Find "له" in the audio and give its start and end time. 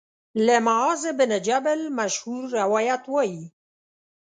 0.45-0.55